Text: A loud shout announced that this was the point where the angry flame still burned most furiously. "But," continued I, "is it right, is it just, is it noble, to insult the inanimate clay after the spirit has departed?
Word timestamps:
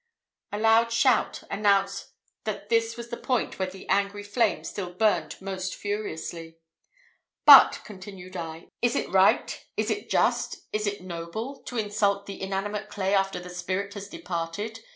A 0.51 0.57
loud 0.57 0.91
shout 0.91 1.43
announced 1.51 2.07
that 2.45 2.69
this 2.69 2.97
was 2.97 3.09
the 3.09 3.17
point 3.17 3.59
where 3.59 3.69
the 3.69 3.87
angry 3.87 4.23
flame 4.23 4.63
still 4.63 4.91
burned 4.91 5.39
most 5.39 5.75
furiously. 5.75 6.57
"But," 7.45 7.81
continued 7.85 8.35
I, 8.35 8.69
"is 8.81 8.95
it 8.95 9.11
right, 9.11 9.63
is 9.77 9.91
it 9.91 10.09
just, 10.09 10.57
is 10.73 10.87
it 10.87 11.01
noble, 11.03 11.59
to 11.67 11.77
insult 11.77 12.25
the 12.25 12.41
inanimate 12.41 12.89
clay 12.89 13.13
after 13.13 13.39
the 13.39 13.51
spirit 13.51 13.93
has 13.93 14.07
departed? 14.09 14.79